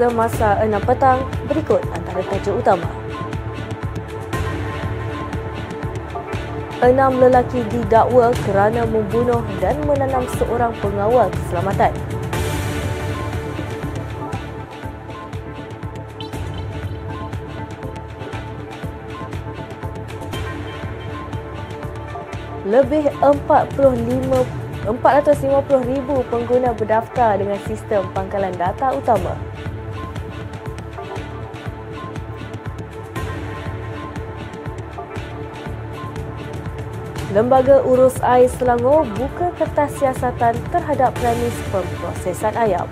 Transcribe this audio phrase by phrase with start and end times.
[0.00, 2.88] semasa 6 petang berikut antara tajuk utama.
[6.80, 11.92] Enam lelaki didakwa kerana membunuh dan menanam seorang pengawal keselamatan.
[22.64, 24.48] Lebih 45
[24.88, 29.49] 450 ribu pengguna berdaftar dengan sistem pangkalan data utama.
[37.30, 42.90] Lembaga Urus Air Selangor buka kertas siasatan terhadap premis pemprosesan ayam.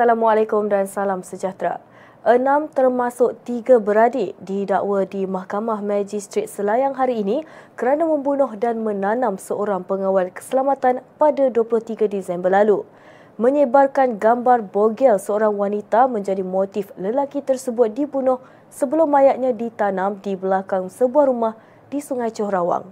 [0.00, 1.76] Assalamualaikum dan salam sejahtera.
[2.24, 7.44] Enam termasuk tiga beradik didakwa di Mahkamah Magistrat Selayang hari ini
[7.76, 12.88] kerana membunuh dan menanam seorang pengawal keselamatan pada 23 Disember lalu.
[13.36, 18.40] Menyebarkan gambar bogel seorang wanita menjadi motif lelaki tersebut dibunuh
[18.72, 21.60] sebelum mayatnya ditanam di belakang sebuah rumah
[21.92, 22.88] di Sungai Johrawang.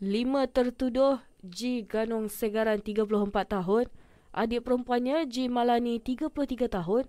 [0.00, 1.84] Lima tertuduh G.
[1.84, 3.04] Ganong Segaran 34
[3.52, 3.92] tahun,
[4.32, 5.48] adik perempuannya J.
[5.48, 7.04] Malani 33 tahun,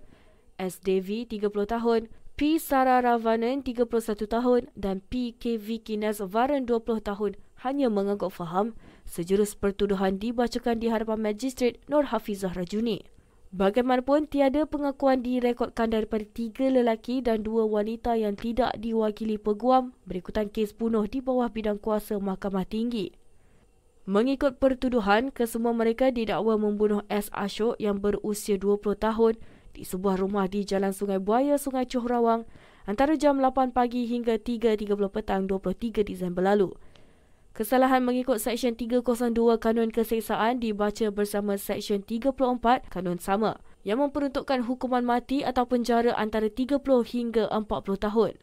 [0.60, 0.78] S.
[0.80, 2.00] Devi 30 tahun,
[2.34, 2.58] P.
[2.58, 5.32] Sarah Ravanan 31 tahun dan P.
[5.38, 5.54] K.
[5.54, 8.74] Vicky Nazvaran 20 tahun hanya menganggap faham
[9.06, 13.06] sejurus pertuduhan dibacakan di hadapan Magistrat Nur Hafizah Rajuni.
[13.54, 20.50] Bagaimanapun, tiada pengakuan direkodkan daripada tiga lelaki dan dua wanita yang tidak diwakili peguam berikutan
[20.50, 23.14] kes bunuh di bawah bidang kuasa Mahkamah Tinggi.
[24.04, 27.32] Mengikut pertuduhan, kesemua mereka didakwa membunuh S.
[27.32, 29.40] Ashok yang berusia 20 tahun
[29.72, 32.44] di sebuah rumah di Jalan Sungai Buaya, Sungai Johrawang
[32.84, 36.76] antara jam 8 pagi hingga 3.30 petang 23 Disember lalu.
[37.56, 43.56] Kesalahan mengikut Seksyen 302 Kanun Keseksaan dibaca bersama Seksyen 34 Kanun Sama
[43.88, 46.76] yang memperuntukkan hukuman mati atau penjara antara 30
[47.08, 48.36] hingga 40 tahun.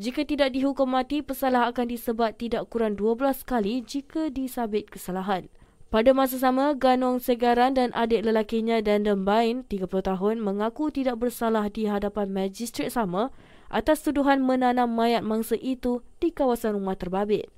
[0.00, 5.52] Jika tidak dihukum mati, pesalah akan disebat tidak kurang 12 kali jika disabit kesalahan.
[5.92, 11.68] Pada masa sama, Ganong Segaran dan adik lelakinya dan Dembain, 30 tahun, mengaku tidak bersalah
[11.68, 13.28] di hadapan magistrat sama
[13.68, 17.52] atas tuduhan menanam mayat mangsa itu di kawasan rumah terbabit.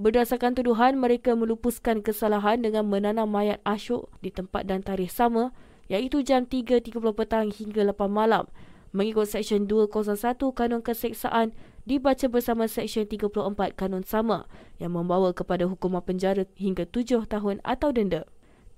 [0.00, 5.52] Berdasarkan tuduhan, mereka melupuskan kesalahan dengan menanam mayat Ashok di tempat dan tarikh sama
[5.92, 8.48] iaitu jam 3.30 petang hingga 8 malam
[8.90, 10.18] mengikut Seksyen 201
[10.54, 11.54] Kanun Keseksaan
[11.86, 14.50] dibaca bersama Seksyen 34 Kanun Sama
[14.82, 18.26] yang membawa kepada hukuman penjara hingga 7 tahun atau denda.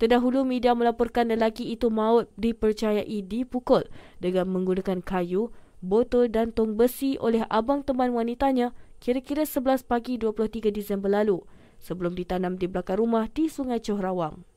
[0.01, 3.85] Terdahulu media melaporkan lelaki itu maut dipercayai dipukul
[4.17, 10.73] dengan menggunakan kayu, botol dan tong besi oleh abang teman wanitanya kira-kira 11 pagi 23
[10.73, 11.43] Disember lalu
[11.83, 14.47] sebelum ditanam di belakang rumah di Sungai Johrawang.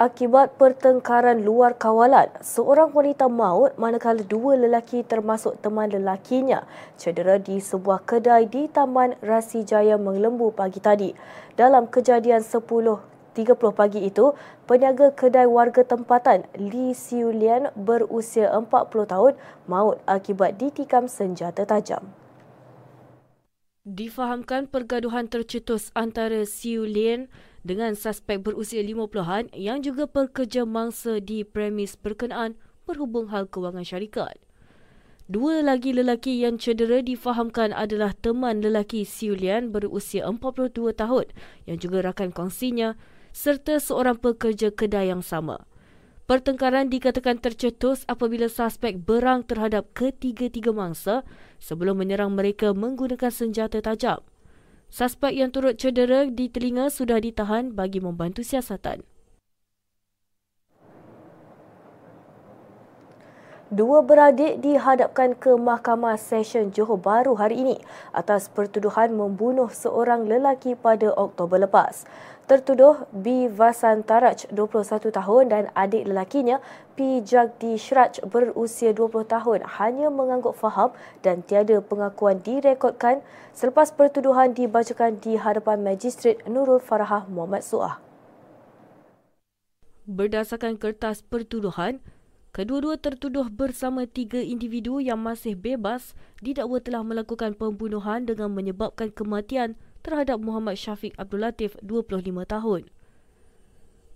[0.00, 6.64] Akibat pertengkaran luar kawalan, seorang wanita maut manakala dua lelaki termasuk teman lelakinya
[6.96, 11.12] cedera di sebuah kedai di Taman Rasi Jaya Menglembu pagi tadi.
[11.52, 12.96] Dalam kejadian 10.30
[13.76, 14.32] pagi itu,
[14.64, 18.64] peniaga kedai warga tempatan Li Siu Lian berusia 40
[19.04, 19.36] tahun
[19.68, 22.08] maut akibat ditikam senjata tajam.
[23.84, 27.28] Difahamkan pergaduhan tercetus antara Siu Lian
[27.60, 32.56] dengan suspek berusia 50-an yang juga pekerja mangsa di premis berkenaan
[32.88, 34.40] berhubung hal kewangan syarikat.
[35.30, 41.26] Dua lagi lelaki yang cedera difahamkan adalah teman lelaki Siulian berusia 42 tahun
[41.70, 42.98] yang juga rakan kongsinya
[43.30, 45.70] serta seorang pekerja kedai yang sama.
[46.26, 51.22] Pertengkaran dikatakan tercetus apabila suspek berang terhadap ketiga-tiga mangsa
[51.62, 54.22] sebelum menyerang mereka menggunakan senjata tajam.
[54.90, 59.06] Suspek yang turut cedera di telinga sudah ditahan bagi membantu siasatan.
[63.70, 67.78] Dua beradik dihadapkan ke Mahkamah Session Johor Bahru hari ini
[68.10, 72.02] atas pertuduhan membunuh seorang lelaki pada Oktober lepas.
[72.50, 73.46] Tertuduh B.
[73.46, 76.58] Vasan Taraj, 21 tahun dan adik lelakinya
[76.98, 77.22] P.
[77.22, 80.90] Jagdi Shraj berusia 20 tahun hanya mengangguk faham
[81.22, 83.22] dan tiada pengakuan direkodkan
[83.54, 88.02] selepas pertuduhan dibacakan di hadapan Magistrat Nurul Farah Muhammad Suah.
[90.10, 92.02] Berdasarkan kertas pertuduhan,
[92.50, 99.78] Kedua-dua tertuduh bersama tiga individu yang masih bebas didakwa telah melakukan pembunuhan dengan menyebabkan kematian
[100.02, 102.90] terhadap Muhammad Syafiq Abdul Latif 25 tahun.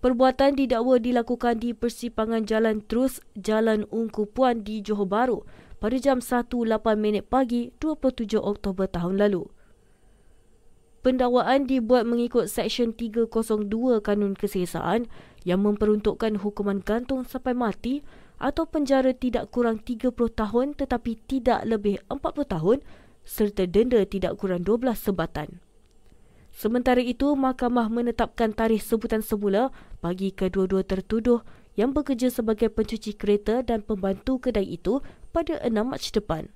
[0.03, 5.47] Perbuatan didakwa dilakukan di persimpangan Jalan Terus, Jalan Ungku Puan di Johor Bahru
[5.79, 6.51] pada jam 1.08
[6.99, 9.47] minit pagi 27 Oktober tahun lalu.
[11.07, 15.07] Pendakwaan dibuat mengikut Seksyen 302 Kanun Kesihsaan
[15.45, 18.01] yang memperuntukkan hukuman gantung sampai mati
[18.39, 22.79] atau penjara tidak kurang 30 tahun tetapi tidak lebih 40 tahun
[23.25, 25.63] serta denda tidak kurang 12 sebatan.
[26.55, 31.43] Sementara itu, mahkamah menetapkan tarikh sebutan semula bagi kedua-dua tertuduh
[31.75, 35.03] yang bekerja sebagai pencuci kereta dan pembantu kedai itu
[35.35, 36.47] pada 6 Mac depan.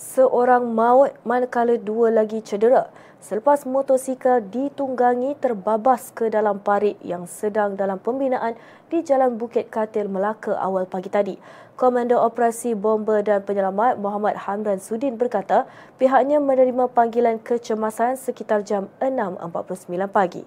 [0.00, 2.88] seorang maut manakala dua lagi cedera
[3.20, 8.56] selepas motosikal ditunggangi terbabas ke dalam parit yang sedang dalam pembinaan
[8.88, 11.36] di Jalan Bukit Katil, Melaka awal pagi tadi.
[11.76, 15.64] Komander Operasi Bomber dan Penyelamat Muhammad Hamdan Sudin berkata
[15.96, 20.44] pihaknya menerima panggilan kecemasan sekitar jam 6.49 pagi.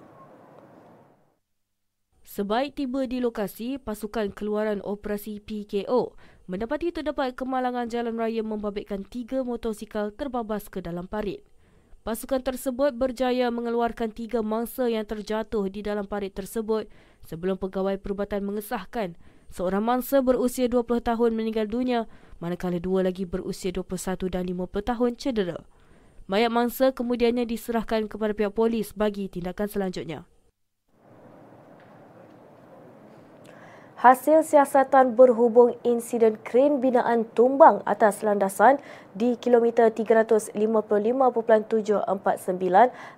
[2.22, 6.18] Sebaik tiba di lokasi, pasukan keluaran operasi PKO
[6.50, 11.53] mendapati terdapat kemalangan jalan raya membabitkan tiga motosikal terbabas ke dalam parit.
[12.04, 16.84] Pasukan tersebut berjaya mengeluarkan tiga mangsa yang terjatuh di dalam parit tersebut
[17.24, 19.16] sebelum pegawai perubatan mengesahkan
[19.48, 22.04] seorang mangsa berusia 20 tahun meninggal dunia
[22.44, 25.64] manakala dua lagi berusia 21 dan 50 tahun cedera.
[26.28, 30.28] Mayat mangsa kemudiannya diserahkan kepada pihak polis bagi tindakan selanjutnya.
[34.04, 38.76] Hasil siasatan berhubung insiden kren binaan tumbang atas landasan
[39.16, 40.52] di kilometer 355.749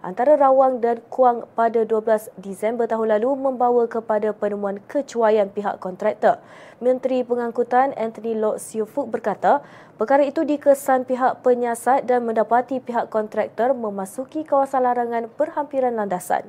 [0.06, 6.38] antara Rawang dan Kuang pada 12 Disember tahun lalu membawa kepada penemuan kecuaian pihak kontraktor.
[6.79, 9.67] Menteri Pengangkutan Anthony Lok Siu berkata,
[9.99, 16.47] perkara itu dikesan pihak penyiasat dan mendapati pihak kontraktor memasuki kawasan larangan berhampiran landasan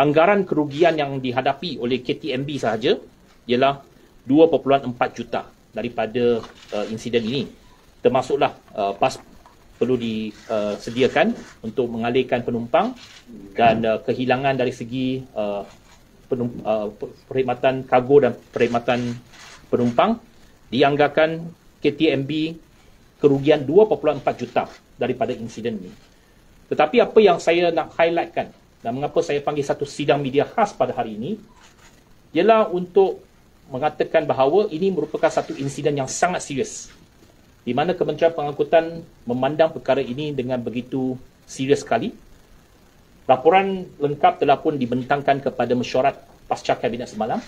[0.00, 2.96] anggaran kerugian yang dihadapi oleh KTMB sahaja
[3.44, 3.84] ialah
[4.24, 5.44] 2.4 juta
[5.76, 6.40] daripada
[6.72, 7.42] uh, insiden ini.
[8.00, 9.20] Termasuklah uh, pas
[9.76, 12.96] perlu disediakan uh, untuk mengalihkan penumpang
[13.52, 15.68] dan uh, kehilangan dari segi uh,
[16.32, 16.88] penump- uh,
[17.28, 19.20] perkhidmatan kargo dan perkhidmatan
[19.68, 20.16] penumpang
[20.72, 21.44] dianggarkan
[21.84, 22.56] KTMB
[23.20, 24.64] kerugian 2.4 juta
[24.96, 25.92] daripada insiden ini.
[26.72, 30.96] Tetapi apa yang saya nak highlightkan dan mengapa saya panggil satu sidang media khas pada
[30.96, 31.36] hari ini
[32.32, 33.20] ialah untuk
[33.70, 36.90] mengatakan bahawa ini merupakan satu insiden yang sangat serius
[37.60, 42.12] di mana Kementerian Pengangkutan memandang perkara ini dengan begitu serius sekali.
[43.28, 46.18] Laporan lengkap telah pun dibentangkan kepada mesyuarat
[46.50, 47.38] pasca kabinet semalam.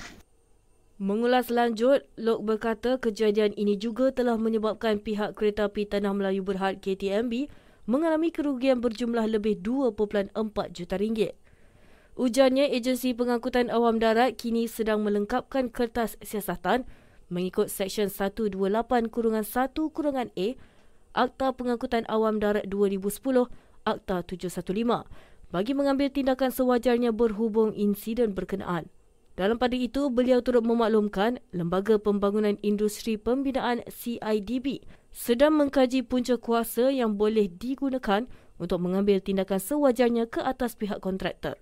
[1.02, 6.78] Mengulas lanjut, Lok berkata kejadian ini juga telah menyebabkan pihak Kereta Api Tanah Melayu Berhad
[6.78, 7.50] KTMB
[7.84, 10.30] mengalami kerugian berjumlah lebih 2.4
[10.70, 11.34] juta ringgit.
[12.12, 16.84] Ujarnya agensi pengangkutan awam darat kini sedang melengkapkan kertas siasatan
[17.32, 20.46] mengikut Seksyen 128-1-A
[21.12, 23.48] Akta Pengangkutan Awam Darat 2010
[23.88, 25.08] Akta 715
[25.52, 28.88] bagi mengambil tindakan sewajarnya berhubung insiden berkenaan.
[29.36, 36.88] Dalam pada itu, beliau turut memaklumkan Lembaga Pembangunan Industri Pembinaan CIDB sedang mengkaji punca kuasa
[36.88, 38.24] yang boleh digunakan
[38.56, 41.60] untuk mengambil tindakan sewajarnya ke atas pihak kontraktor.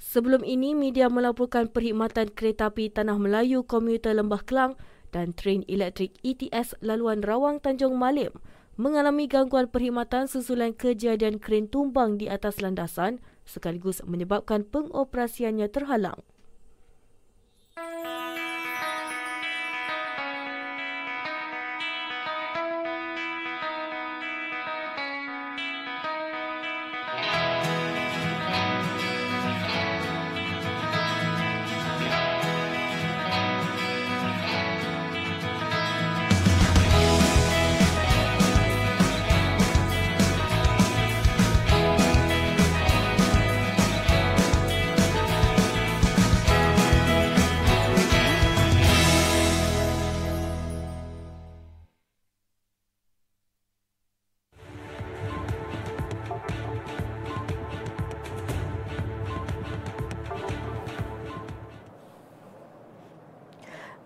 [0.00, 4.74] Sebelum ini, media melaporkan perkhidmatan kereta api Tanah Melayu Komuter Lembah Kelang
[5.12, 8.32] dan tren elektrik ETS laluan Rawang Tanjung Malim
[8.80, 16.24] mengalami gangguan perkhidmatan susulan kejadian kren tumbang di atas landasan sekaligus menyebabkan pengoperasiannya terhalang.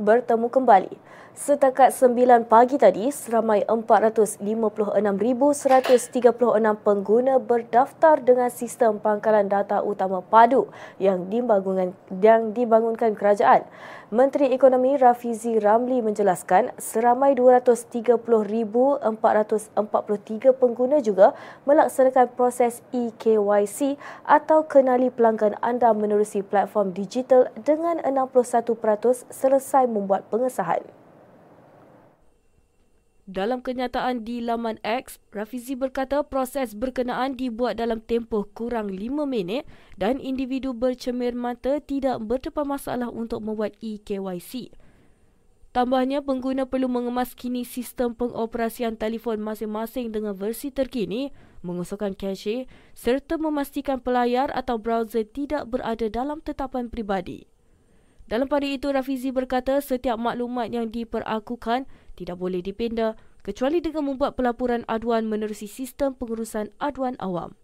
[0.04, 0.92] Bertemu kembali.
[1.34, 4.38] Setakat 9 pagi tadi, seramai 456,136
[6.78, 10.70] pengguna berdaftar dengan sistem pangkalan data utama padu
[11.02, 11.90] yang dibangunkan,
[12.22, 13.66] yang dibangunkan kerajaan.
[14.14, 19.02] Menteri Ekonomi Rafizi Ramli menjelaskan seramai 230,443
[20.54, 21.34] pengguna juga
[21.66, 31.03] melaksanakan proses eKYC atau kenali pelanggan anda menerusi platform digital dengan 61% selesai membuat pengesahan.
[33.24, 39.64] Dalam kenyataan di laman X, Rafizi berkata proses berkenaan dibuat dalam tempoh kurang 5 minit
[39.96, 44.76] dan individu bercemir mata tidak berdepan masalah untuk membuat eKYC.
[45.72, 51.32] Tambahnya, pengguna perlu mengemaskini sistem pengoperasian telefon masing-masing dengan versi terkini,
[51.64, 57.48] mengosongkan cache serta memastikan pelayar atau browser tidak berada dalam tetapan pribadi.
[58.28, 64.34] Dalam pada itu, Rafizi berkata setiap maklumat yang diperakukan tidak boleh dipindah kecuali dengan membuat
[64.38, 67.54] pelaporan aduan menerusi sistem pengurusan aduan awam.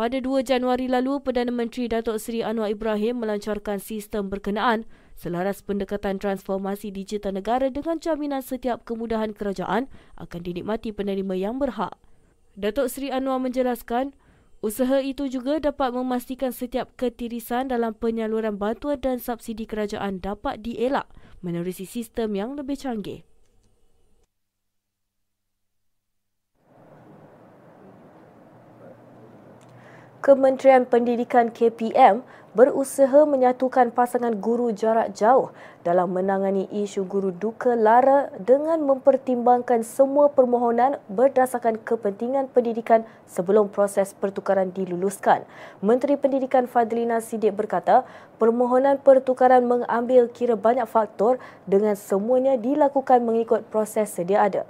[0.00, 6.16] Pada 2 Januari lalu, Perdana Menteri Datuk Seri Anwar Ibrahim melancarkan sistem berkenaan selaras pendekatan
[6.16, 11.92] transformasi digital negara dengan jaminan setiap kemudahan kerajaan akan dinikmati penerima yang berhak.
[12.56, 14.16] Datuk Seri Anwar menjelaskan,
[14.64, 21.12] usaha itu juga dapat memastikan setiap ketirisan dalam penyaluran bantuan dan subsidi kerajaan dapat dielak
[21.44, 23.20] menerusi sistem yang lebih canggih.
[30.20, 32.20] Kementerian Pendidikan KPM
[32.52, 35.48] berusaha menyatukan pasangan guru jarak jauh
[35.80, 44.12] dalam menangani isu guru duka lara dengan mempertimbangkan semua permohonan berdasarkan kepentingan pendidikan sebelum proses
[44.12, 45.48] pertukaran diluluskan.
[45.80, 48.04] Menteri Pendidikan Fadlina Sidik berkata,
[48.36, 54.68] permohonan pertukaran mengambil kira banyak faktor dengan semuanya dilakukan mengikut proses sedia ada.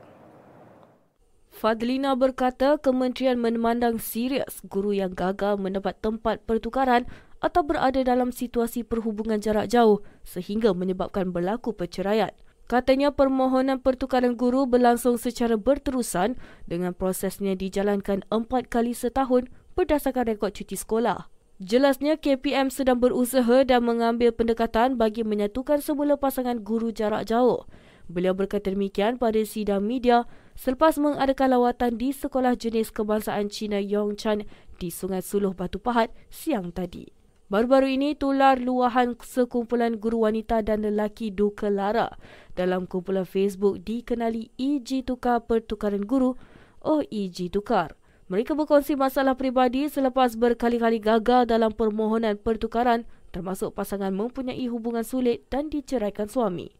[1.60, 7.04] Fadlina berkata kementerian memandang serius guru yang gagal mendapat tempat pertukaran
[7.44, 12.32] atau berada dalam situasi perhubungan jarak jauh sehingga menyebabkan berlaku perceraian.
[12.64, 20.56] Katanya permohonan pertukaran guru berlangsung secara berterusan dengan prosesnya dijalankan empat kali setahun berdasarkan rekod
[20.56, 21.28] cuti sekolah.
[21.60, 27.68] Jelasnya KPM sedang berusaha dan mengambil pendekatan bagi menyatukan semula pasangan guru jarak jauh.
[28.10, 30.26] Beliau berkata demikian pada sidang media
[30.58, 34.50] selepas mengadakan lawatan di Sekolah Jenis Kebangsaan Cina Yongchan
[34.82, 37.06] di Sungai Suluh Batu Pahat siang tadi.
[37.46, 42.18] Baru-baru ini tular luahan sekumpulan guru wanita dan lelaki duka lara
[42.58, 46.34] dalam kumpulan Facebook dikenali EG Tukar Pertukaran Guru
[46.82, 47.94] atau EG Tukar.
[48.26, 55.46] Mereka berkongsi masalah pribadi selepas berkali-kali gagal dalam permohonan pertukaran termasuk pasangan mempunyai hubungan sulit
[55.50, 56.79] dan diceraikan suami.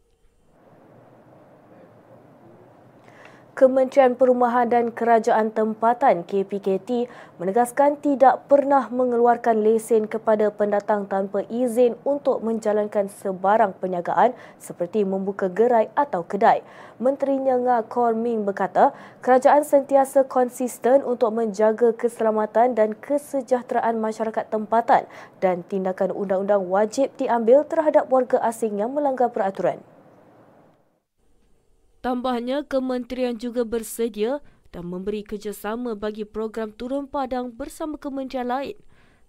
[3.51, 11.99] Kementerian Perumahan dan Kerajaan Tempatan KPKT menegaskan tidak pernah mengeluarkan lesen kepada pendatang tanpa izin
[12.07, 16.63] untuk menjalankan sebarang perniagaan seperti membuka gerai atau kedai.
[16.95, 25.03] Menterinya Nga Kor Ming berkata, kerajaan sentiasa konsisten untuk menjaga keselamatan dan kesejahteraan masyarakat tempatan
[25.43, 29.83] dan tindakan undang-undang wajib diambil terhadap warga asing yang melanggar peraturan.
[32.01, 34.41] Tambahnya, kementerian juga bersedia
[34.73, 38.77] dan memberi kerjasama bagi program turun padang bersama kementerian lain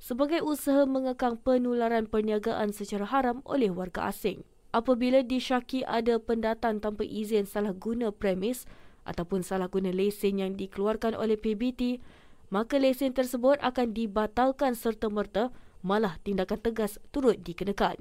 [0.02, 4.42] sebagai usaha mengekang penularan perniagaan secara haram oleh warga asing.
[4.74, 8.66] Apabila disyaki ada pendatang tanpa izin salah guna premis
[9.06, 12.02] ataupun salah guna lesen yang dikeluarkan oleh PBT,
[12.50, 15.54] maka lesen tersebut akan dibatalkan serta-merta
[15.86, 18.00] malah tindakan tegas turut dikenakan.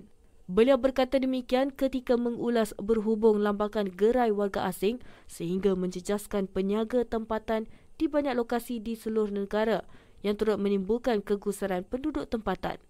[0.51, 8.12] Beliau berkata demikian ketika mengulas berhubung lambakan gerai warga asing sehingga menjejaskan penyaga tempatan di
[8.12, 9.88] banyak lokasi di seluruh negara
[10.27, 12.84] yang turut menimbulkan kegusaran penduduk tempatan.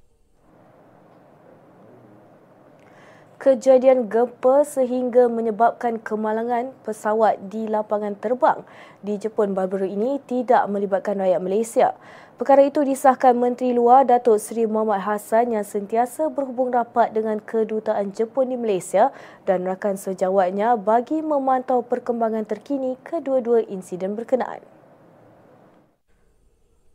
[3.42, 8.62] kejadian gempa sehingga menyebabkan kemalangan pesawat di lapangan terbang
[9.02, 11.98] di Jepun baru-baru ini tidak melibatkan rakyat Malaysia.
[12.40, 18.16] Perkara itu disahkan Menteri Luar Datuk Seri Muhammad Hassan yang sentiasa berhubung rapat dengan kedutaan
[18.16, 19.12] Jepun di Malaysia
[19.44, 24.64] dan rakan sejawatnya bagi memantau perkembangan terkini kedua-dua insiden berkenaan.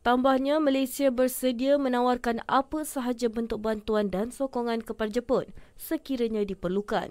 [0.06, 7.10] Tambahnya, Malaysia bersedia menawarkan apa sahaja bentuk bantuan dan sokongan kepada Jepun sekiranya diperlukan.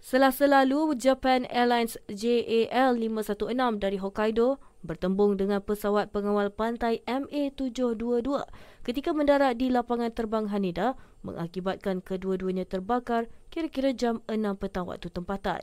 [0.00, 8.46] Selasa lalu, Japan Airlines JAL 516 dari Hokkaido bertembung dengan pesawat pengawal pantai MA722
[8.82, 15.62] ketika mendarat di lapangan terbang Haneda mengakibatkan kedua-duanya terbakar kira-kira jam 6 petang waktu tempatan.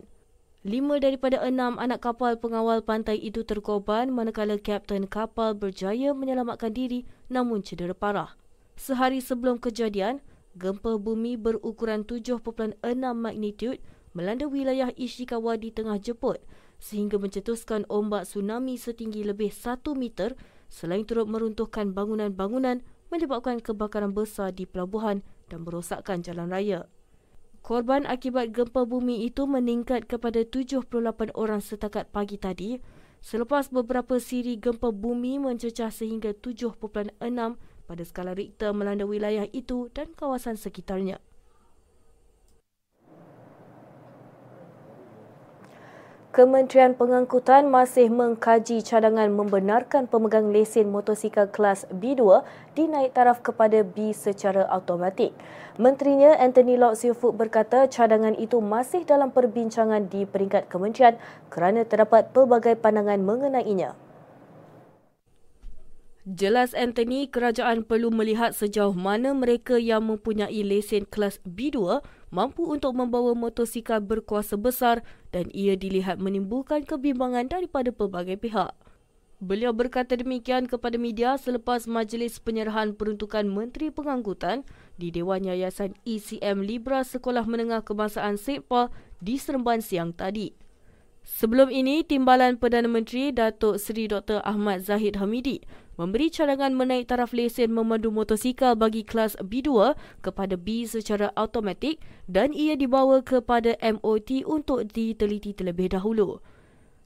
[0.67, 7.07] Lima daripada enam anak kapal pengawal pantai itu terkorban manakala kapten kapal berjaya menyelamatkan diri
[7.31, 8.35] namun cedera parah.
[8.75, 10.19] Sehari sebelum kejadian,
[10.59, 12.79] gempa bumi berukuran 7.6
[13.15, 13.79] magnitud
[14.11, 16.35] melanda wilayah Ishikawa di tengah Jepun
[16.79, 20.33] sehingga mencetuskan ombak tsunami setinggi lebih 1 meter
[20.71, 22.81] selain turut meruntuhkan bangunan-bangunan
[23.11, 25.21] menyebabkan kebakaran besar di pelabuhan
[25.51, 26.87] dan merosakkan jalan raya.
[27.59, 30.87] Korban akibat gempa bumi itu meningkat kepada 78
[31.35, 32.79] orang setakat pagi tadi
[33.19, 36.79] selepas beberapa siri gempa bumi mencecah sehingga 7.6
[37.89, 41.19] pada skala Richter melanda wilayah itu dan kawasan sekitarnya.
[46.29, 52.45] Kementerian Pengangkutan masih mengkaji cadangan membenarkan pemegang lesen motosikal kelas B2
[52.77, 55.33] dinaik taraf kepada B secara automatik.
[55.81, 61.17] Menterinya Anthony Lok Siu berkata cadangan itu masih dalam perbincangan di peringkat kementerian
[61.49, 63.97] kerana terdapat pelbagai pandangan mengenainya.
[66.29, 72.97] Jelas Anthony, kerajaan perlu melihat sejauh mana mereka yang mempunyai lesen kelas B2 mampu untuk
[72.97, 78.73] membawa motosikal berkuasa besar dan ia dilihat menimbulkan kebimbangan daripada pelbagai pihak.
[79.39, 84.67] Beliau berkata demikian kepada media selepas majlis penyerahan peruntukan Menteri Pengangkutan
[84.99, 88.91] di Dewan Yayasan ECM Libra Sekolah Menengah Kebangsaan Sepah
[89.23, 90.68] di Seremban siang tadi.
[91.29, 94.41] Sebelum ini, Timbalan Perdana Menteri Datuk Seri Dr.
[94.41, 95.61] Ahmad Zahid Hamidi
[95.93, 99.93] memberi cadangan menaik taraf lesen memandu motosikal bagi kelas B2
[100.25, 106.41] kepada B secara automatik dan ia dibawa kepada MOT untuk diteliti terlebih dahulu.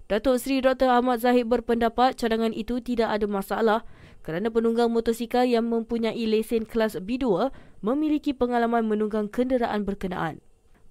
[0.08, 0.88] Datuk Seri Dr.
[0.88, 3.84] Ahmad Zahid berpendapat cadangan itu tidak ada masalah
[4.24, 7.52] kerana penunggang motosikal yang mempunyai lesen kelas B2
[7.84, 10.40] memiliki pengalaman menunggang kenderaan berkenaan.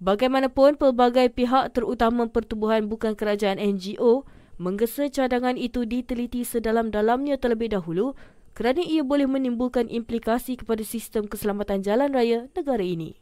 [0.03, 4.27] Bagaimanapun, pelbagai pihak terutama pertubuhan bukan kerajaan NGO
[4.59, 8.19] menggesa cadangan itu diteliti sedalam-dalamnya terlebih dahulu
[8.51, 13.15] kerana ia boleh menimbulkan implikasi kepada sistem keselamatan jalan raya negara ini.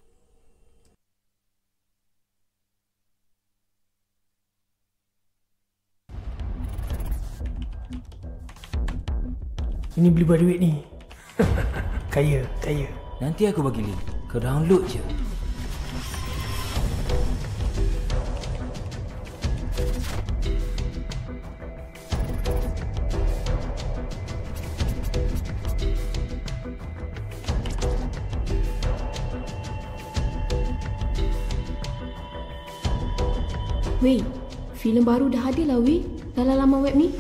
[10.01, 10.81] Ini beli duit ni.
[12.15, 12.89] kaya, kaya.
[13.21, 14.01] Nanti aku bagi link.
[14.33, 15.30] Kau download je.
[34.01, 34.25] Wei,
[34.81, 36.01] filem baru dah hadir lah wei
[36.33, 37.13] dalam laman web ni.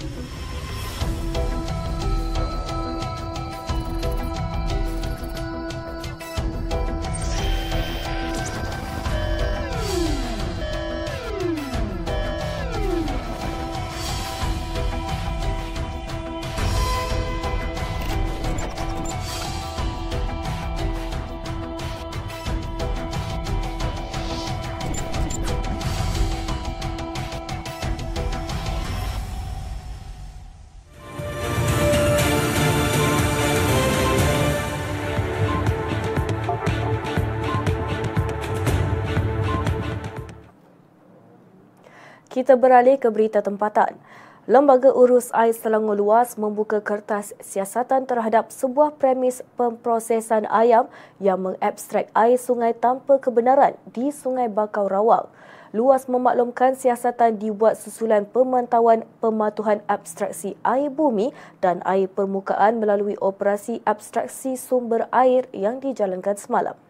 [42.40, 44.00] Kita beralih ke berita tempatan.
[44.48, 50.88] Lembaga Urus Air Selangor Luas membuka kertas siasatan terhadap sebuah premis pemprosesan ayam
[51.20, 55.28] yang mengabstrak air sungai tanpa kebenaran di Sungai Bakau Rawang.
[55.76, 63.84] Luas memaklumkan siasatan dibuat susulan pemantauan pematuhan abstraksi air bumi dan air permukaan melalui operasi
[63.84, 66.80] abstraksi sumber air yang dijalankan semalam.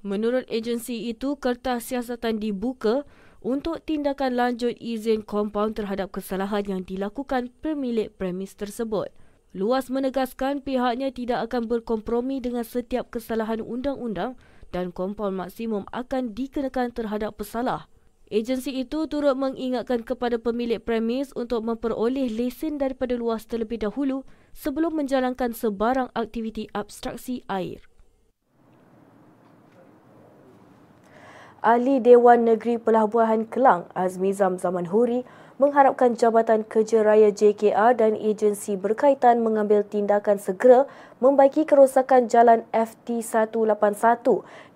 [0.00, 3.04] Menurut agensi itu, kertas siasatan dibuka
[3.38, 9.14] untuk tindakan lanjut izin kompaun terhadap kesalahan yang dilakukan pemilik premis tersebut.
[9.56, 14.36] Luas menegaskan pihaknya tidak akan berkompromi dengan setiap kesalahan undang-undang
[14.74, 17.88] dan kompaun maksimum akan dikenakan terhadap pesalah.
[18.28, 25.00] Agensi itu turut mengingatkan kepada pemilik premis untuk memperoleh lesen daripada luas terlebih dahulu sebelum
[25.00, 27.87] menjalankan sebarang aktiviti abstraksi air.
[31.68, 35.28] Ahli Dewan Negeri Pelabuhan Kelang Azmi Zam Zaman Huri
[35.60, 40.88] mengharapkan Jabatan Kerja Raya JKR dan agensi berkaitan mengambil tindakan segera
[41.20, 44.24] membaiki kerosakan jalan FT181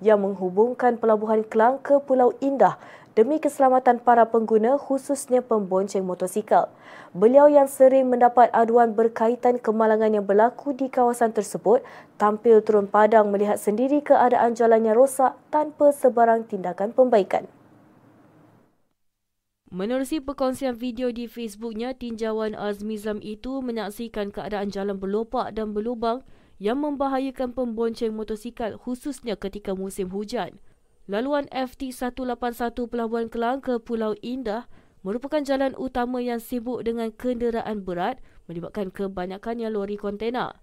[0.05, 2.77] yang menghubungkan Pelabuhan Kelang ke Pulau Indah
[3.13, 6.73] demi keselamatan para pengguna khususnya pembonceng motosikal.
[7.13, 11.85] Beliau yang sering mendapat aduan berkaitan kemalangan yang berlaku di kawasan tersebut
[12.17, 17.45] tampil turun padang melihat sendiri keadaan jalan yang rosak tanpa sebarang tindakan pembaikan.
[19.73, 26.21] Menerusi perkongsian video di Facebooknya, tinjauan Azmizam itu menyaksikan keadaan jalan berlopak dan berlubang
[26.61, 30.61] yang membahayakan pembonceng motosikal khususnya ketika musim hujan.
[31.11, 34.71] Laluan FT181 Pelabuhan Kelang ke Pulau Indah
[35.03, 40.55] merupakan jalan utama yang sibuk dengan kenderaan berat melibatkan kebanyakannya lori kontena.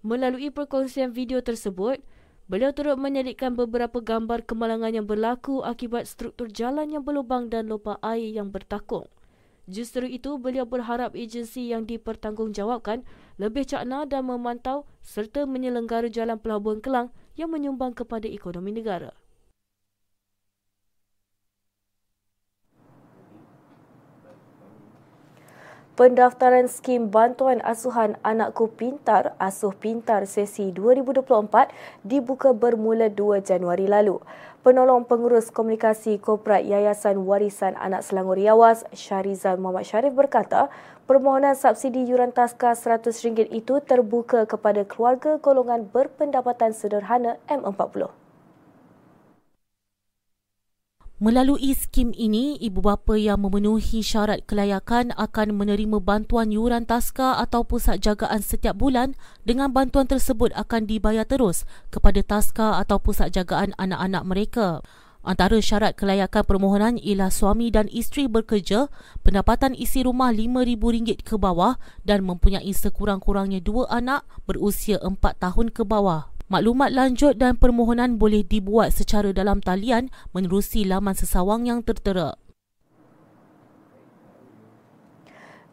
[0.00, 2.00] Melalui perkongsian video tersebut,
[2.46, 7.98] Beliau turut menyelitkan beberapa gambar kemalangan yang berlaku akibat struktur jalan yang berlubang dan lupa
[8.06, 9.10] air yang bertakung.
[9.66, 13.02] Justru itu, beliau berharap agensi yang dipertanggungjawabkan
[13.42, 19.10] lebih cakna dan memantau serta menyelenggara jalan pelabuhan Kelang yang menyumbang kepada ekonomi negara.
[25.96, 31.24] Pendaftaran skim bantuan asuhan anakku pintar Asuh Pintar sesi 2024
[32.04, 34.20] dibuka bermula 2 Januari lalu.
[34.60, 40.68] Penolong pengurus komunikasi korporat Yayasan Warisan Anak Selangor Yawas, Syarizal Muhammad Sharif berkata,
[41.08, 48.25] permohonan subsidi yuran taska RM100 itu terbuka kepada keluarga golongan berpendapatan sederhana M40.
[51.16, 57.64] Melalui skim ini, ibu bapa yang memenuhi syarat kelayakan akan menerima bantuan yuran taska atau
[57.64, 63.72] pusat jagaan setiap bulan dengan bantuan tersebut akan dibayar terus kepada taska atau pusat jagaan
[63.80, 64.68] anak-anak mereka.
[65.24, 68.92] Antara syarat kelayakan permohonan ialah suami dan isteri bekerja,
[69.24, 75.80] pendapatan isi rumah RM5,000 ke bawah dan mempunyai sekurang-kurangnya dua anak berusia 4 tahun ke
[75.80, 76.35] bawah.
[76.46, 82.38] Maklumat lanjut dan permohonan boleh dibuat secara dalam talian menerusi laman sesawang yang tertera.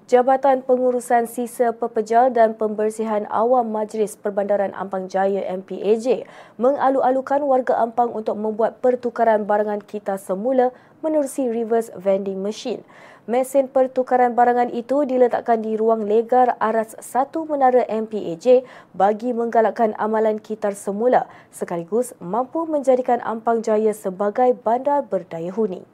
[0.10, 8.10] Jabatan Pengurusan Sisa Pepejal dan Pembersihan Awam Majlis Perbandaran Ampang Jaya MPAJ mengalu-alukan warga Ampang
[8.10, 12.82] untuk membuat pertukaran barangan kita semula menerusi reverse vending machine.
[13.24, 20.44] Mesin pertukaran barangan itu diletakkan di ruang legar aras satu menara MPAJ bagi menggalakkan amalan
[20.44, 25.88] kitar semula sekaligus mampu menjadikan Ampang Jaya sebagai bandar berdaya huni.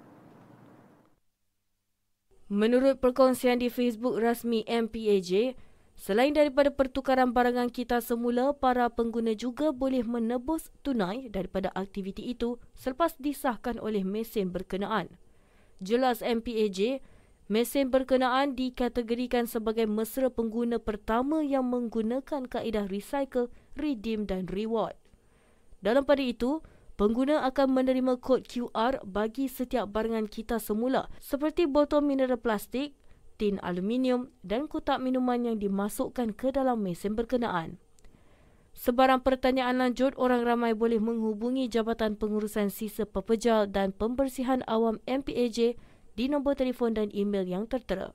[2.49, 5.53] Menurut perkongsian di Facebook rasmi MPAJ,
[5.93, 12.57] selain daripada pertukaran barangan kita semula, para pengguna juga boleh menebus tunai daripada aktiviti itu
[12.73, 15.13] selepas disahkan oleh mesin berkenaan.
[15.77, 17.05] Jelas MPAJ,
[17.49, 24.93] Mesin berkenaan dikategorikan sebagai mesra pengguna pertama yang menggunakan kaedah recycle, redeem dan reward.
[25.81, 26.61] Dalam pada itu,
[26.93, 32.93] pengguna akan menerima kod QR bagi setiap barangan kita semula seperti botol mineral plastik,
[33.41, 37.81] tin aluminium dan kotak minuman yang dimasukkan ke dalam mesin berkenaan.
[38.77, 45.73] Sebarang pertanyaan lanjut, orang ramai boleh menghubungi Jabatan Pengurusan Sisa Pepejal dan Pembersihan Awam MPAJ
[46.19, 48.11] di nombor telefon dan email yang tertera.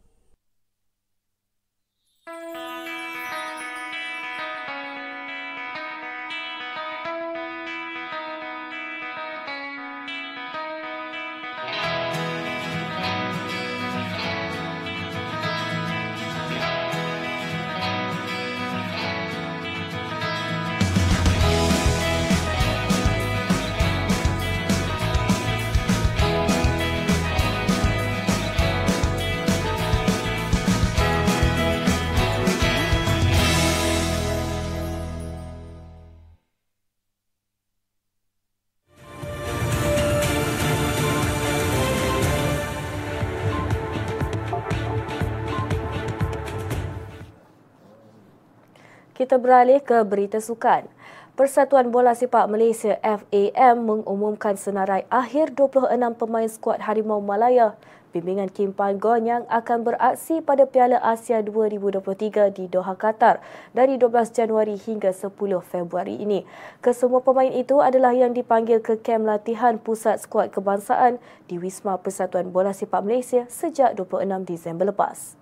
[49.25, 50.85] Kita beralih ke berita sukan.
[51.33, 57.73] Persatuan Bola Sepak Malaysia FAM mengumumkan senarai akhir 26 pemain skuad Harimau Malaya
[58.13, 63.41] bimbingan Kim Pan Gon yang akan beraksi pada Piala Asia 2023 di Doha, Qatar
[63.73, 65.33] dari 12 Januari hingga 10
[65.65, 66.45] Februari ini.
[66.85, 71.17] Kesemua pemain itu adalah yang dipanggil ke kem latihan pusat skuad kebangsaan
[71.49, 75.41] di Wisma Persatuan Bola Sepak Malaysia sejak 26 Disember lepas.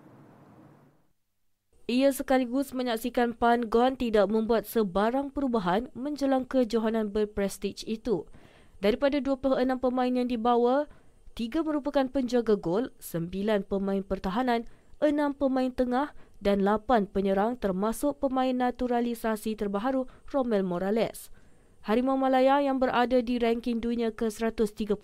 [1.91, 8.31] Ia sekaligus menyaksikan Pan Gon tidak membuat sebarang perubahan menjelang kejohanan berprestij itu.
[8.79, 10.87] Daripada 26 pemain yang dibawa,
[11.35, 14.63] tiga merupakan penjaga gol, sembilan pemain pertahanan,
[15.03, 21.35] enam pemain tengah dan lapan penyerang termasuk pemain naturalisasi terbaru Romel Morales.
[21.83, 25.03] Harimau Malaya yang berada di ranking dunia ke-130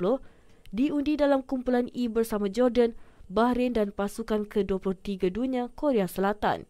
[0.71, 2.95] diundi dalam kumpulan E bersama Jordan,
[3.29, 6.65] Bahrain dan pasukan ke-23 dunia Korea Selatan.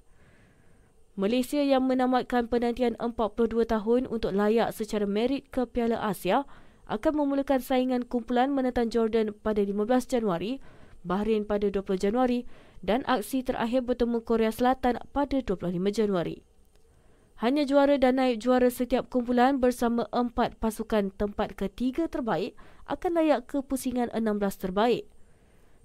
[1.19, 6.47] Malaysia yang menamatkan penantian 42 tahun untuk layak secara merit ke Piala Asia
[6.87, 10.63] akan memulakan saingan kumpulan menentang Jordan pada 15 Januari
[11.07, 12.45] Bahrain pada 20 Januari
[12.83, 16.43] dan aksi terakhir bertemu Korea Selatan pada 25 Januari.
[17.39, 22.59] Hanya juara dan naib juara setiap kumpulan bersama empat pasukan tempat ketiga terbaik
[22.91, 25.07] akan layak ke pusingan 16 terbaik.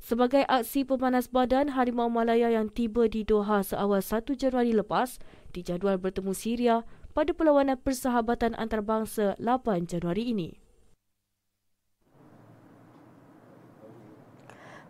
[0.03, 5.15] Sebagai aksi pemanas badan, Harimau Malaya yang tiba di Doha seawal 1 Januari lepas
[5.55, 6.75] dijadual bertemu Syria
[7.15, 10.62] pada perlawanan persahabatan antarabangsa 8 Januari ini.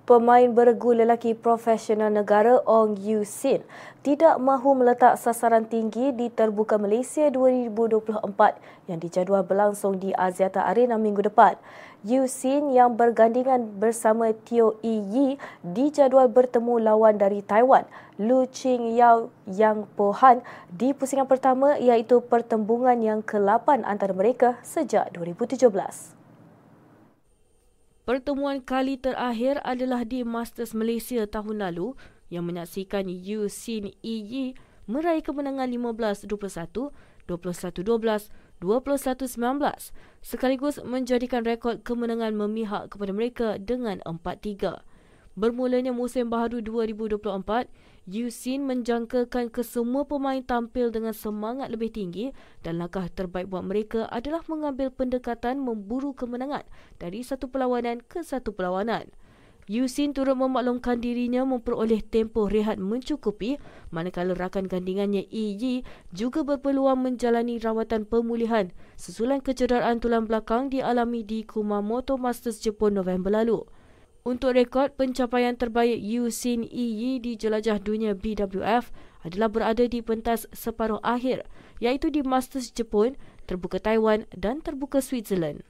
[0.03, 3.63] Pemain beregu lelaki profesional negara Ong Yu Sin
[4.03, 8.19] tidak mahu meletak sasaran tinggi di Terbuka Malaysia 2024
[8.91, 11.55] yang dijadual berlangsung di Aziata Arena minggu depan.
[12.03, 15.27] Yu Sin yang bergandingan bersama Teo Yi Yi
[15.63, 17.87] dijadual bertemu lawan dari Taiwan,
[18.19, 25.15] Lu Ching Yao Yang Pohan di pusingan pertama iaitu pertembungan yang ke-8 antara mereka sejak
[25.15, 26.22] 2017.
[28.03, 31.95] Pertemuan kali terakhir adalah di Masters Malaysia tahun lalu
[32.27, 34.45] yang menyaksikan Yu Yi Yi
[34.91, 36.91] meraih kemenangan 15-21,
[37.31, 38.27] 21-12,
[38.59, 44.83] 21-19 sekaligus menjadikan rekod kemenangan memihak kepada mereka dengan 4-3.
[45.33, 47.65] Bermulanya musim baharu 2024,
[48.05, 54.45] Yusin menjangkakan kesemua pemain tampil dengan semangat lebih tinggi dan langkah terbaik buat mereka adalah
[54.45, 56.61] mengambil pendekatan memburu kemenangan
[57.01, 59.09] dari satu perlawanan ke satu perlawanan.
[59.65, 63.57] Yusin turut memaklumkan dirinya memperoleh tempoh rehat mencukupi
[63.95, 68.69] manakala rakan gandingannya Yi juga berpeluang menjalani rawatan pemulihan
[68.99, 73.63] susulan kecederaan tulang belakang dialami di Kumamoto Masters Jepun November lalu.
[74.23, 78.87] Untuk rekod pencapaian terbaik Yu Sin Yi di jelajah dunia BWF
[79.19, 81.43] adalah berada di pentas separuh akhir
[81.83, 83.19] iaitu di Masters Jepun,
[83.51, 85.67] terbuka Taiwan dan terbuka Switzerland.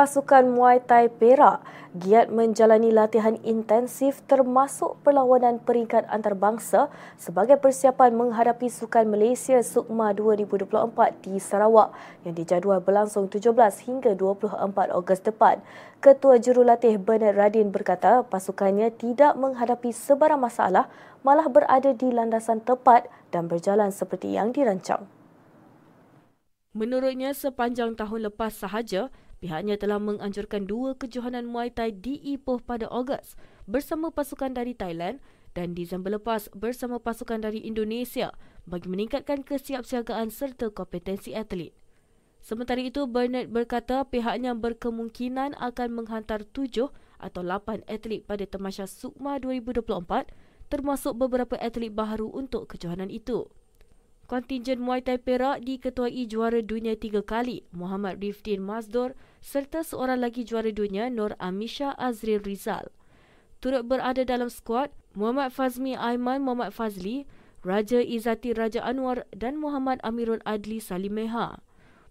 [0.00, 1.60] Pasukan Muay Thai Perak
[1.92, 6.88] giat menjalani latihan intensif termasuk perlawanan peringkat antarabangsa
[7.20, 11.92] sebagai persiapan menghadapi Sukan Malaysia Sukma 2024 di Sarawak
[12.24, 13.52] yang dijadual berlangsung 17
[13.84, 15.60] hingga 24 Ogos depan.
[16.00, 20.88] Ketua Jurulatih Bernard Radin berkata pasukannya tidak menghadapi sebarang masalah
[21.20, 25.04] malah berada di landasan tepat dan berjalan seperti yang dirancang.
[26.72, 32.84] Menurutnya sepanjang tahun lepas sahaja, Pihaknya telah menganjurkan dua kejohanan Muay Thai di Ipoh pada
[32.92, 35.16] Ogos bersama pasukan dari Thailand
[35.56, 38.36] dan Disember lepas bersama pasukan dari Indonesia
[38.68, 41.72] bagi meningkatkan kesiapsiagaan serta kompetensi atlet.
[42.44, 49.40] Sementara itu, Bernard berkata pihaknya berkemungkinan akan menghantar tujuh atau lapan atlet pada Temasya Sukma
[49.40, 50.28] 2024
[50.68, 53.48] termasuk beberapa atlet baharu untuk kejohanan itu.
[54.30, 60.46] Kontingen Muay Thai Perak diketuai juara dunia tiga kali, Muhammad Rifdin Mazdur serta seorang lagi
[60.46, 62.94] juara dunia, Nur Amisha Azril Rizal.
[63.58, 67.26] Turut berada dalam skuad, Muhammad Fazmi Aiman Muhammad Fazli,
[67.66, 71.58] Raja Izati Raja Anwar dan Muhammad Amirul Adli Salimeha.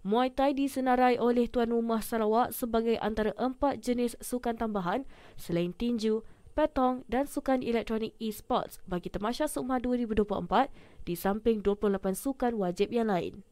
[0.04, 5.08] Muay Thai disenarai oleh Tuan Rumah Sarawak sebagai antara empat jenis sukan tambahan
[5.40, 6.20] selain tinju,
[6.52, 10.70] petong dan sukan elektronik e-sports bagi Temasya Sukma 2024
[11.06, 13.46] di samping 28 sukan wajib yang lain.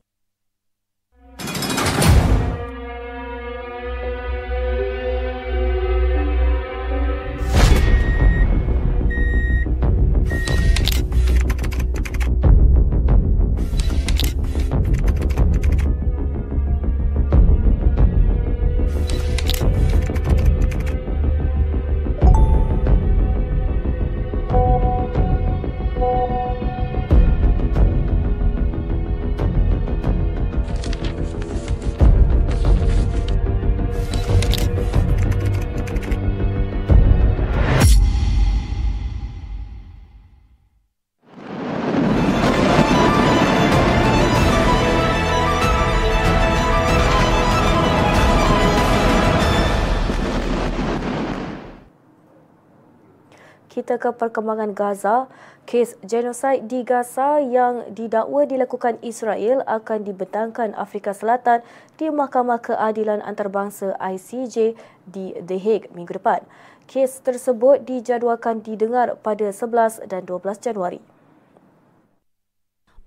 [53.96, 55.32] Ke perkembangan Gaza,
[55.64, 61.64] kes genosid di Gaza yang didakwa dilakukan Israel akan dibentangkan Afrika Selatan
[61.96, 64.76] di Mahkamah Keadilan Antarabangsa ICJ
[65.08, 66.44] di The Hague minggu depan.
[66.84, 71.17] Kes tersebut dijadualkan didengar pada 11 dan 12 Januari.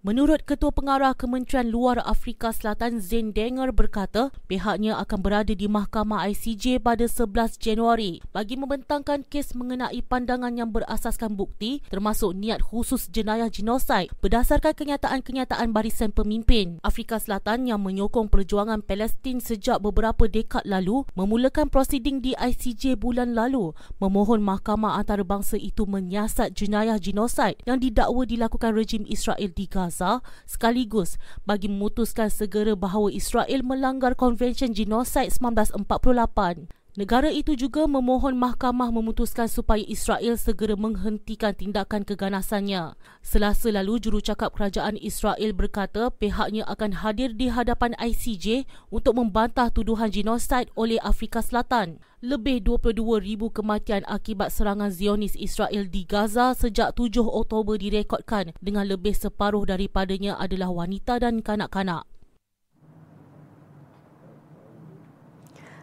[0.02, 6.26] Menurut Ketua Pengarah Kementerian Luar Afrika Selatan Zain Denger berkata, pihaknya akan berada di Mahkamah
[6.26, 13.14] ICJ pada 11 Januari bagi membentangkan kes mengenai pandangan yang berasaskan bukti termasuk niat khusus
[13.14, 16.82] jenayah genosid berdasarkan kenyataan-kenyataan barisan pemimpin.
[16.82, 23.38] Afrika Selatan yang menyokong perjuangan Palestin sejak beberapa dekad lalu memulakan prosiding di ICJ bulan
[23.38, 29.91] lalu memohon mahkamah antarabangsa itu menyiasat jenayah genosid yang didakwa dilakukan rejim Israel di Gaza
[29.92, 36.81] Gaza sekaligus bagi memutuskan segera bahawa Israel melanggar Konvensyen Genosid 1948.
[36.92, 43.00] Negara itu juga memohon mahkamah memutuskan supaya Israel segera menghentikan tindakan keganasannya.
[43.24, 50.12] Selasa lalu, jurucakap kerajaan Israel berkata pihaknya akan hadir di hadapan ICJ untuk membantah tuduhan
[50.12, 52.04] genosid oleh Afrika Selatan.
[52.20, 59.16] Lebih 22,000 kematian akibat serangan Zionis Israel di Gaza sejak 7 Oktober direkodkan dengan lebih
[59.16, 62.11] separuh daripadanya adalah wanita dan kanak-kanak.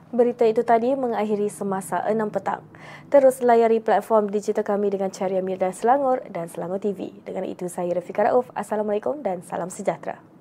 [0.09, 2.65] Berita itu tadi mengakhiri semasa 6 petang.
[3.13, 7.13] Terus layari platform digital kami dengan Caria Mir dan Selangor dan Selangor TV.
[7.29, 8.49] Dengan itu saya Rafika Rauf.
[8.57, 10.38] Assalamualaikum dan salam sejahtera.